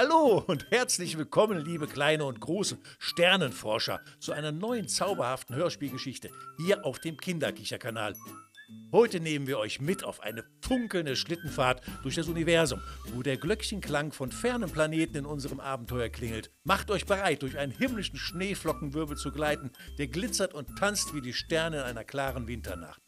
[0.00, 6.86] Hallo und herzlich willkommen, liebe kleine und große Sternenforscher, zu einer neuen zauberhaften Hörspielgeschichte hier
[6.86, 8.14] auf dem Kinderkicherkanal.
[8.92, 12.80] Heute nehmen wir euch mit auf eine funkelnde Schlittenfahrt durch das Universum,
[13.12, 16.52] wo der Glöckchenklang von fernen Planeten in unserem Abenteuer klingelt.
[16.62, 21.32] Macht euch bereit, durch einen himmlischen Schneeflockenwirbel zu gleiten, der glitzert und tanzt wie die
[21.32, 23.02] Sterne in einer klaren Winternacht.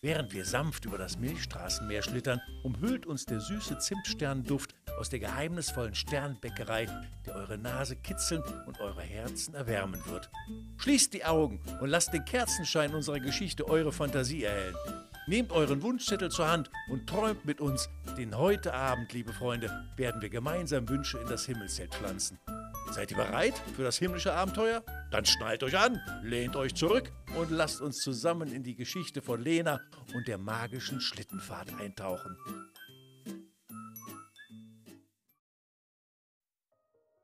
[0.00, 5.96] Während wir sanft über das Milchstraßenmeer schlittern, umhüllt uns der süße Zimtsternenduft aus der geheimnisvollen
[5.96, 6.86] Sternbäckerei,
[7.26, 10.30] der eure Nase kitzeln und eure Herzen erwärmen wird.
[10.76, 14.76] Schließt die Augen und lasst den Kerzenschein unserer Geschichte eure Fantasie erhellen.
[15.26, 20.22] Nehmt euren Wunschzettel zur Hand und träumt mit uns, denn heute Abend, liebe Freunde, werden
[20.22, 22.38] wir gemeinsam Wünsche in das Himmelszelt pflanzen.
[22.90, 24.82] Seid ihr bereit für das himmlische Abenteuer?
[25.10, 29.40] Dann schnallt euch an, lehnt euch zurück und lasst uns zusammen in die Geschichte von
[29.40, 29.80] Lena
[30.14, 32.36] und der magischen Schlittenfahrt eintauchen.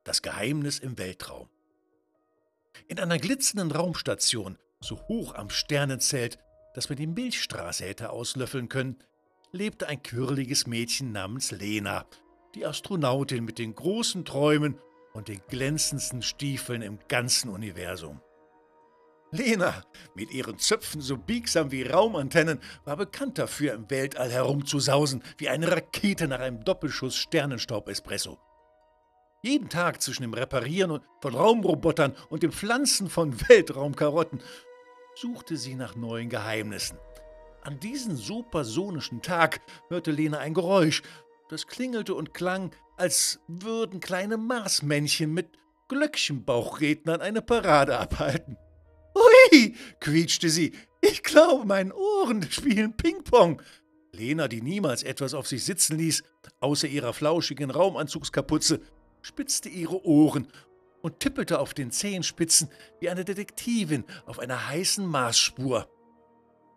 [0.04, 1.48] Das Geheimnis im Weltraum.
[2.86, 6.38] In einer glitzernden Raumstation, so hoch am Sternenzelt,
[6.74, 8.98] dass man die Milchstraße hätte auslöffeln können,
[9.50, 12.06] lebte ein quirliges Mädchen namens Lena,
[12.54, 14.78] die Astronautin mit den großen Träumen
[15.14, 18.20] und den glänzendsten Stiefeln im ganzen Universum.
[19.30, 19.82] Lena,
[20.14, 25.70] mit ihren Zöpfen so biegsam wie Raumantennen, war bekannt dafür, im Weltall herumzusausen, wie eine
[25.70, 28.38] Rakete nach einem Doppelschuss Sternenstaub-Espresso.
[29.42, 34.40] Jeden Tag zwischen dem Reparieren von Raumrobotern und dem Pflanzen von Weltraumkarotten
[35.16, 36.98] suchte sie nach neuen Geheimnissen.
[37.62, 41.02] An diesem supersonischen Tag hörte Lena ein Geräusch,
[41.54, 45.56] das klingelte und klang, als würden kleine Marsmännchen mit
[45.88, 48.58] Glöckchenbauchrednern eine Parade abhalten.
[49.14, 50.72] Hui, quietschte sie.
[51.00, 53.62] Ich glaube, meinen Ohren spielen Ping-Pong.
[54.12, 56.24] Lena, die niemals etwas auf sich sitzen ließ,
[56.58, 58.80] außer ihrer flauschigen Raumanzugskapuze,
[59.22, 60.48] spitzte ihre Ohren
[61.02, 62.68] und tippelte auf den Zehenspitzen
[62.98, 65.88] wie eine Detektivin auf einer heißen Marsspur.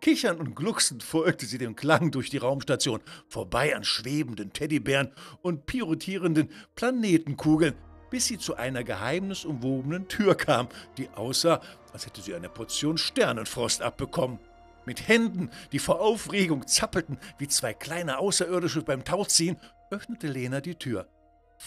[0.00, 5.66] Kichernd und glucksend folgte sie dem Klang durch die Raumstation, vorbei an schwebenden Teddybären und
[5.66, 7.74] pyrotierenden Planetenkugeln,
[8.10, 11.60] bis sie zu einer geheimnisumwobenen Tür kam, die aussah,
[11.92, 14.38] als hätte sie eine Portion Sternenfrost abbekommen.
[14.86, 19.58] Mit Händen, die vor Aufregung zappelten wie zwei kleine Außerirdische beim Tauziehen,
[19.90, 21.08] öffnete Lena die Tür.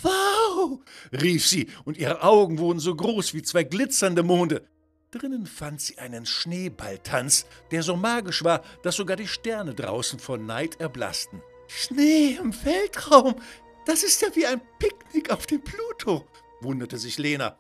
[0.02, 0.80] Wow!
[1.12, 4.66] rief sie, und ihre Augen wurden so groß wie zwei glitzernde Monde.
[5.12, 10.38] Drinnen fand sie einen Schneeballtanz, der so magisch war, dass sogar die Sterne draußen vor
[10.38, 11.42] Neid erblassten.
[11.68, 13.36] Schnee im Weltraum,
[13.86, 16.26] das ist ja wie ein Picknick auf dem Pluto,
[16.62, 17.58] wunderte sich Lena.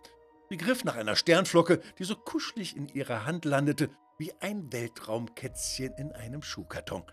[0.49, 5.93] Sie griff nach einer Sternflocke, die so kuschelig in ihrer Hand landete, wie ein Weltraumkätzchen
[5.97, 7.03] in einem Schuhkarton.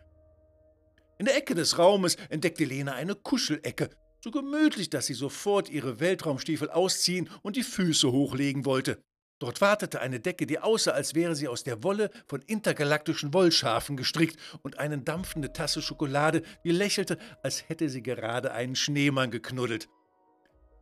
[1.19, 5.99] In der Ecke des Raumes entdeckte Lena eine Kuschelecke, so gemütlich, dass sie sofort ihre
[5.99, 9.03] Weltraumstiefel ausziehen und die Füße hochlegen wollte.
[9.38, 13.97] Dort wartete eine Decke, die aussah, als wäre sie aus der Wolle von intergalaktischen Wollschafen
[13.97, 19.88] gestrickt, und eine dampfende Tasse Schokolade, die lächelte, als hätte sie gerade einen Schneemann geknuddelt.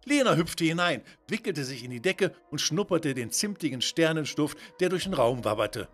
[0.06, 5.04] Lena hüpfte hinein, wickelte sich in die Decke und schnupperte den zimtigen Sternenstuft, der durch
[5.04, 5.88] den Raum wabberte.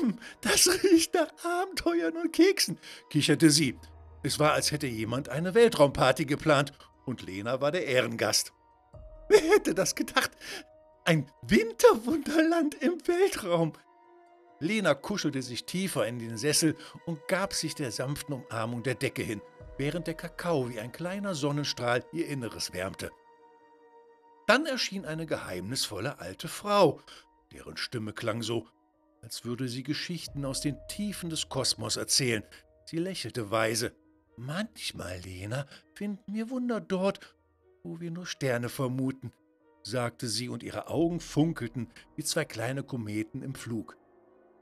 [0.00, 2.78] Hm, das riecht nach Abenteuern und Keksen,
[3.10, 3.78] kicherte sie.
[4.22, 6.72] Es war, als hätte jemand eine Weltraumparty geplant,
[7.06, 8.52] und Lena war der Ehrengast.
[9.28, 10.30] Wer hätte das gedacht?
[11.04, 13.72] Ein Winterwunderland im Weltraum.
[14.60, 16.76] Lena kuschelte sich tiefer in den Sessel
[17.06, 19.42] und gab sich der sanften Umarmung der Decke hin,
[19.78, 23.10] während der Kakao wie ein kleiner Sonnenstrahl ihr Inneres wärmte.
[24.46, 27.00] Dann erschien eine geheimnisvolle alte Frau,
[27.50, 28.68] deren Stimme klang so,
[29.22, 32.44] als würde sie Geschichten aus den Tiefen des Kosmos erzählen.
[32.84, 33.92] Sie lächelte weise.
[34.36, 37.18] Manchmal, Lena, finden wir Wunder dort,
[37.82, 39.32] wo wir nur Sterne vermuten
[39.82, 43.96] sagte sie, und ihre Augen funkelten wie zwei kleine Kometen im Flug.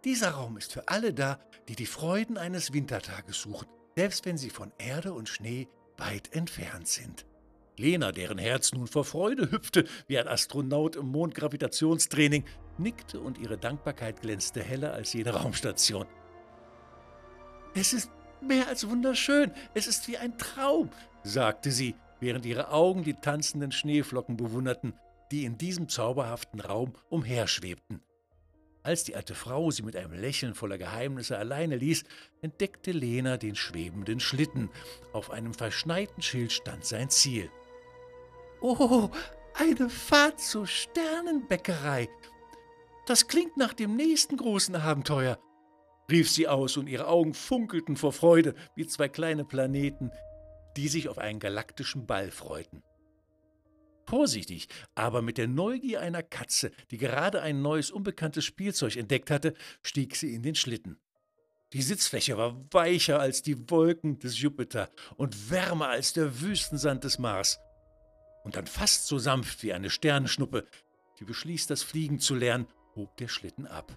[0.04, 1.38] Dieser Raum ist für alle da,
[1.69, 6.88] die die Freuden eines Wintertages suchen, selbst wenn sie von Erde und Schnee weit entfernt
[6.88, 7.26] sind.
[7.76, 12.44] Lena, deren Herz nun vor Freude hüpfte wie ein Astronaut im Mondgravitationstraining,
[12.78, 16.06] nickte und ihre Dankbarkeit glänzte heller als jede Raumstation.
[17.75, 20.90] Es ist mehr als wunderschön, es ist wie ein Traum,
[21.23, 24.94] sagte sie, während ihre Augen die tanzenden Schneeflocken bewunderten,
[25.31, 28.03] die in diesem zauberhaften Raum umherschwebten.
[28.82, 32.05] Als die alte Frau sie mit einem Lächeln voller Geheimnisse alleine ließ,
[32.41, 34.71] entdeckte Lena den schwebenden Schlitten.
[35.12, 37.50] Auf einem verschneiten Schild stand sein Ziel.
[38.62, 39.11] Oh,
[39.55, 42.09] eine Fahrt zur Sternenbäckerei.
[43.06, 45.38] Das klingt nach dem nächsten großen Abenteuer,
[46.11, 50.11] rief sie aus, und ihre Augen funkelten vor Freude wie zwei kleine Planeten,
[50.76, 52.83] die sich auf einen galaktischen Ball freuten.
[54.06, 59.55] Vorsichtig, aber mit der Neugier einer Katze, die gerade ein neues, unbekanntes Spielzeug entdeckt hatte,
[59.82, 60.99] stieg sie in den Schlitten.
[61.73, 67.19] Die Sitzfläche war weicher als die Wolken des Jupiter und wärmer als der Wüstensand des
[67.20, 67.61] Mars.
[68.43, 70.67] Und dann fast so sanft wie eine Sternenschnuppe,
[71.20, 72.67] die beschließt, das Fliegen zu lernen,
[72.97, 73.97] hob der Schlitten ab.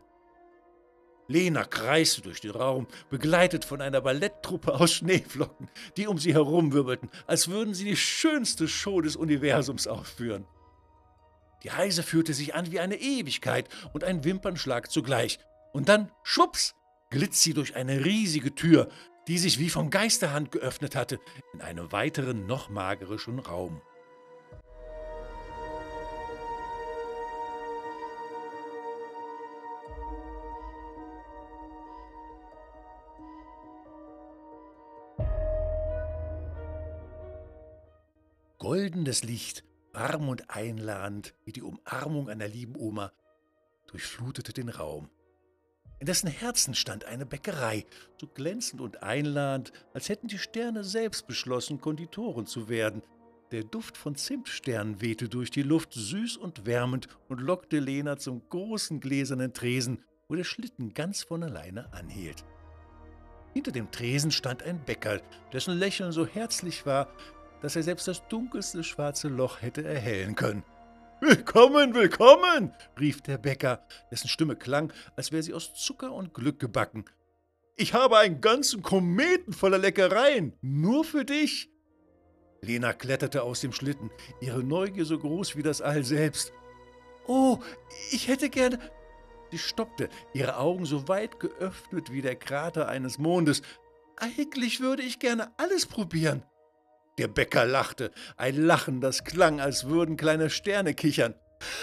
[1.27, 7.09] Lena kreiste durch den Raum, begleitet von einer Balletttruppe aus Schneeflocken, die um sie herumwirbelten,
[7.27, 10.45] als würden sie die schönste Show des Universums aufführen.
[11.63, 15.39] Die Reise fühlte sich an wie eine Ewigkeit und ein Wimpernschlag zugleich.
[15.71, 16.75] Und dann, schwupps,
[17.09, 18.89] glitt sie durch eine riesige Tür,
[19.27, 21.19] die sich wie von Geisterhand geöffnet hatte,
[21.53, 23.81] in einen weiteren, noch magerischen Raum.
[38.93, 43.11] Goldenes Licht, warm und einladend wie die Umarmung einer lieben Oma,
[43.87, 45.09] durchflutete den Raum.
[45.99, 47.87] In dessen Herzen stand eine Bäckerei,
[48.21, 53.01] so glänzend und einladend, als hätten die Sterne selbst beschlossen, Konditoren zu werden.
[53.51, 58.47] Der Duft von Zimtsternen wehte durch die Luft, süß und wärmend, und lockte Lena zum
[58.47, 62.45] großen gläsernen Tresen, wo der Schlitten ganz von alleine anhielt.
[63.55, 65.19] Hinter dem Tresen stand ein Bäcker,
[65.51, 67.07] dessen Lächeln so herzlich war,
[67.63, 70.63] dass er selbst das dunkelste schwarze Loch hätte erhellen können.
[71.21, 76.60] Willkommen, willkommen, rief der Bäcker, dessen Stimme klang, als wäre sie aus Zucker und Glück
[76.60, 77.06] gebacken.
[77.77, 81.69] Ich habe einen ganzen Kometen voller Leckereien, nur für dich.
[82.62, 84.12] Lena kletterte aus dem Schlitten,
[84.42, 86.51] ihre Neugier so groß wie das All selbst.
[87.27, 87.60] Oh,
[88.12, 88.77] ich hätte gerne.
[89.51, 93.62] Sie stoppte, ihre Augen so weit geöffnet wie der Krater eines Mondes.
[94.18, 96.44] Eigentlich würde ich gerne alles probieren.
[97.18, 101.36] Der Bäcker lachte, ein Lachen, das klang, als würden kleine Sterne kichern.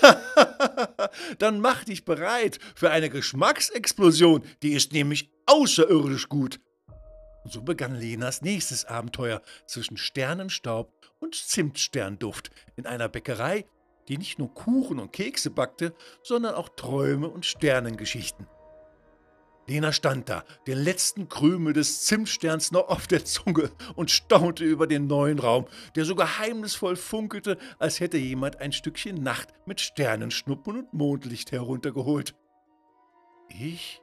[1.38, 6.60] Dann mach dich bereit für eine Geschmacksexplosion, die ist nämlich außerirdisch gut.
[7.44, 13.64] Und so begann Lenas nächstes Abenteuer zwischen Sternenstaub und Zimtsternduft in einer Bäckerei,
[14.08, 18.46] die nicht nur Kuchen und Kekse backte, sondern auch Träume und Sternengeschichten.
[19.70, 24.88] Lena stand da, den letzten Krümel des Zimtsterns noch auf der Zunge und staunte über
[24.88, 30.76] den neuen Raum, der so geheimnisvoll funkelte, als hätte jemand ein Stückchen Nacht mit Sternenschnuppen
[30.76, 32.34] und Mondlicht heruntergeholt.
[33.48, 34.02] Ich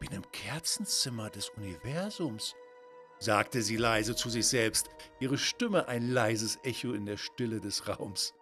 [0.00, 2.56] bin im Kerzenzimmer des Universums,
[3.20, 4.88] sagte sie leise zu sich selbst,
[5.20, 8.34] ihre Stimme ein leises Echo in der Stille des Raums.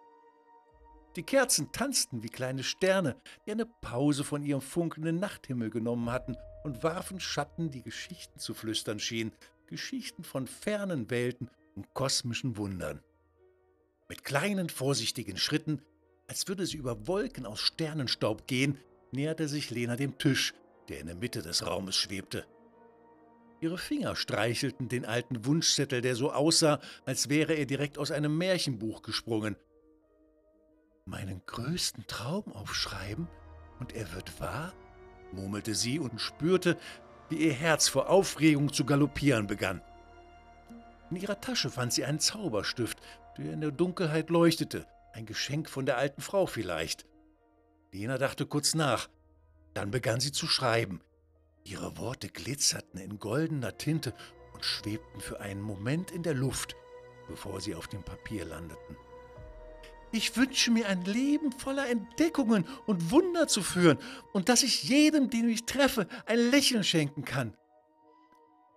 [1.17, 3.15] Die Kerzen tanzten wie kleine Sterne,
[3.47, 8.53] die eine Pause von ihrem funkelnden Nachthimmel genommen hatten und warfen Schatten, die Geschichten zu
[8.53, 9.31] flüstern schienen,
[9.65, 13.01] Geschichten von fernen Welten und kosmischen Wundern.
[14.07, 15.81] Mit kleinen, vorsichtigen Schritten,
[16.27, 18.77] als würde sie über Wolken aus Sternenstaub gehen,
[19.11, 20.53] näherte sich Lena dem Tisch,
[20.87, 22.45] der in der Mitte des Raumes schwebte.
[23.59, 28.37] Ihre Finger streichelten den alten Wunschzettel, der so aussah, als wäre er direkt aus einem
[28.37, 29.55] Märchenbuch gesprungen,
[31.07, 33.27] meinen größten Traum aufschreiben
[33.79, 34.73] und er wird wahr?
[35.31, 36.77] murmelte sie und spürte,
[37.29, 39.81] wie ihr Herz vor Aufregung zu galoppieren begann.
[41.09, 42.99] In ihrer Tasche fand sie einen Zauberstift,
[43.37, 47.05] der in der Dunkelheit leuchtete, ein Geschenk von der alten Frau vielleicht.
[47.91, 49.09] Lena dachte kurz nach,
[49.73, 51.01] dann begann sie zu schreiben.
[51.63, 54.13] Ihre Worte glitzerten in goldener Tinte
[54.53, 56.75] und schwebten für einen Moment in der Luft,
[57.27, 58.95] bevor sie auf dem Papier landeten.
[60.17, 63.99] Ich wünsche mir ein Leben voller Entdeckungen und Wunder zu führen
[64.33, 67.53] und dass ich jedem, den ich treffe, ein Lächeln schenken kann.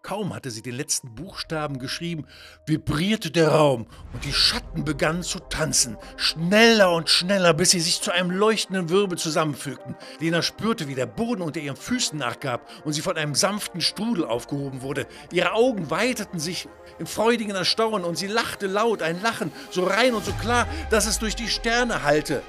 [0.03, 2.27] Kaum hatte sie den letzten Buchstaben geschrieben,
[2.65, 8.01] vibrierte der Raum und die Schatten begannen zu tanzen, schneller und schneller, bis sie sich
[8.01, 9.95] zu einem leuchtenden Wirbel zusammenfügten.
[10.19, 14.25] Lena spürte, wie der Boden unter ihren Füßen nachgab und sie von einem sanften Strudel
[14.25, 15.07] aufgehoben wurde.
[15.33, 16.67] Ihre Augen weiteten sich
[16.99, 21.07] im freudigen Erstaunen und sie lachte laut, ein Lachen so rein und so klar, dass
[21.07, 22.43] es durch die Sterne hallte.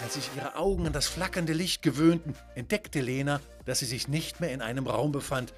[0.00, 4.40] Als sich ihre Augen an das flackernde Licht gewöhnten, entdeckte Lena, dass sie sich nicht
[4.40, 5.52] mehr in einem Raum befand,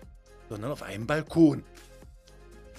[0.48, 1.62] sondern auf einem Balkon,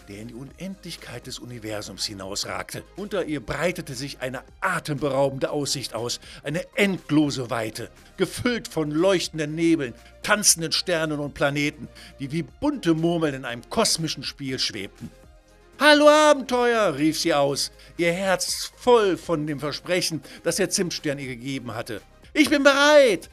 [0.08, 2.84] der in die Unendlichkeit des Universums hinausragte.
[2.96, 9.94] Unter ihr breitete sich eine atemberaubende Aussicht aus, eine endlose Weite, gefüllt von leuchtenden Nebeln,
[10.24, 11.88] tanzenden Sternen und Planeten,
[12.20, 15.12] die wie bunte Murmeln in einem kosmischen Spiel schwebten.
[15.84, 21.26] Hallo Abenteuer, rief sie aus, ihr Herz voll von dem Versprechen, das der Zimtstern ihr
[21.26, 22.04] gegeben hatte.
[22.36, 23.32] Ich bin bereit!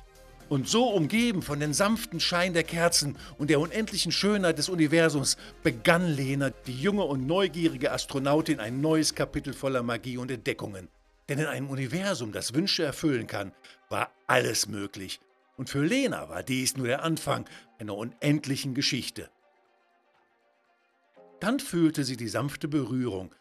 [0.49, 5.37] Und so umgeben von den sanften Schein der Kerzen und der unendlichen Schönheit des Universums
[5.62, 10.88] begann Lena, die junge und neugierige Astronautin, ein neues Kapitel voller Magie und Entdeckungen.
[11.28, 13.52] Denn in einem Universum, das Wünsche erfüllen kann,
[13.90, 15.21] war alles möglich.
[15.59, 17.45] Und für Lena war dies nur der Anfang
[17.78, 19.28] einer unendlichen Geschichte.
[21.40, 23.35] Dann fühlte sie die sanfte Berührung.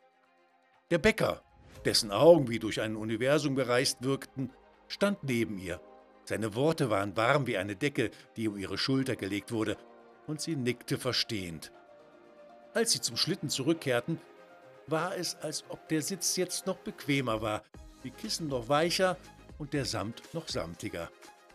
[0.91, 1.41] Der Bäcker,
[1.85, 4.51] dessen Augen wie durch ein Universum bereist wirkten,
[4.87, 5.81] stand neben ihr
[6.27, 9.77] seine Worte waren warm wie eine Decke, die um ihre Schulter gelegt wurde,
[10.27, 11.71] und sie nickte verstehend.
[12.73, 14.19] Als sie zum Schlitten zurückkehrten,
[14.87, 17.63] war es, als ob der Sitz jetzt noch bequemer war,
[18.03, 19.15] die Kissen noch weicher
[19.57, 21.09] und der Samt noch samtiger.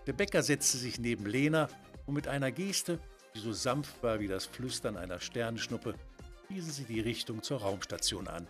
[0.07, 1.69] Der Bäcker setzte sich neben Lena
[2.07, 2.99] und mit einer Geste,
[3.35, 5.97] die so sanft war wie das Flüstern einer Sternenschnuppe,
[6.55, 8.47] wiesen sie die Richtung zur Raumstation an.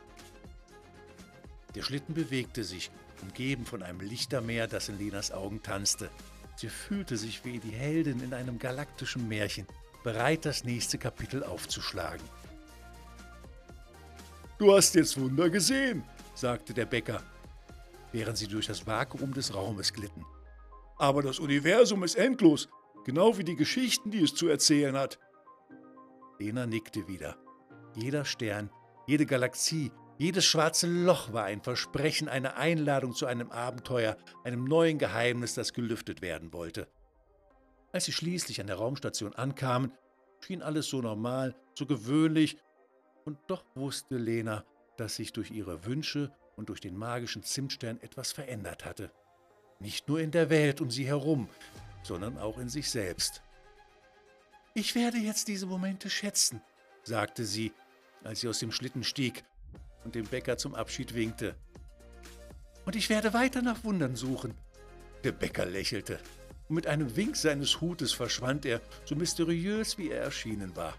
[1.75, 2.91] Der Schlitten bewegte sich
[3.23, 6.11] umgeben von einem Lichtermeer, das in Lenas Augen tanzte.
[6.57, 9.67] Sie fühlte sich wie die Heldin in einem galaktischen Märchen,
[10.03, 12.27] bereit, das nächste Kapitel aufzuschlagen.
[14.59, 16.03] Du hast jetzt Wunder gesehen,
[16.35, 17.23] sagte der Bäcker,
[18.11, 20.25] während sie durch das Vakuum des Raumes glitten.
[20.99, 22.69] Aber das Universum ist endlos,
[23.05, 25.19] genau wie die Geschichten, die es zu erzählen hat.
[26.39, 27.37] Lena nickte wieder.
[27.95, 28.71] Jeder Stern,
[29.07, 34.99] jede Galaxie, jedes schwarze Loch war ein Versprechen, eine Einladung zu einem Abenteuer, einem neuen
[34.99, 36.89] Geheimnis, das gelüftet werden wollte.
[37.93, 39.93] Als sie schließlich an der Raumstation ankamen,
[40.41, 42.57] schien alles so normal, so gewöhnlich,
[43.25, 44.65] und doch wusste Lena,
[44.97, 49.11] dass sich durch ihre Wünsche und durch den magischen Zimtstern etwas verändert hatte.
[49.79, 51.49] Nicht nur in der Welt um sie herum,
[52.03, 53.43] sondern auch in sich selbst.
[54.75, 56.63] Ich werde jetzt diese Momente schätzen,
[57.03, 57.73] sagte sie,
[58.25, 59.45] als sie aus dem Schlitten stieg
[60.05, 61.55] und dem Bäcker zum Abschied winkte.
[62.85, 64.55] Und ich werde weiter nach Wundern suchen.
[65.25, 66.19] Der Bäcker lächelte,
[66.69, 70.95] und mit einem Wink seines Hutes verschwand er, so mysteriös wie er erschienen war.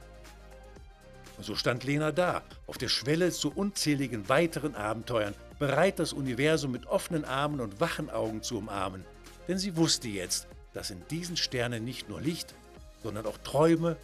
[1.38, 6.72] Und so stand Lena da, auf der Schwelle zu unzähligen weiteren Abenteuern, bereit, das Universum
[6.72, 9.04] mit offenen Armen und wachen Augen zu umarmen.
[9.48, 12.54] Denn sie wusste jetzt, dass in diesen Sternen nicht nur Licht,
[13.02, 13.98] sondern auch Träume,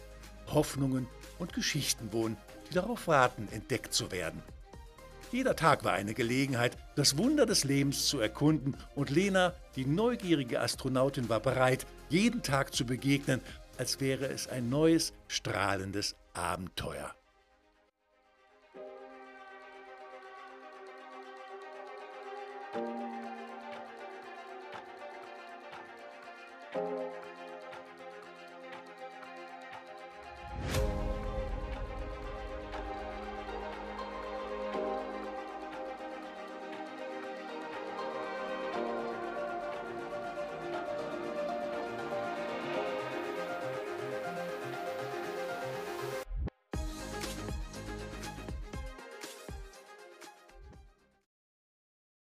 [0.48, 1.06] Hoffnungen
[1.38, 2.36] und Geschichten wohnen,
[2.70, 4.42] die darauf warten, entdeckt zu werden.
[5.32, 10.60] Jeder Tag war eine Gelegenheit, das Wunder des Lebens zu erkunden und Lena, die neugierige
[10.60, 13.40] Astronautin, war bereit, jeden Tag zu begegnen,
[13.78, 17.14] als wäre es ein neues, strahlendes Abenteuer.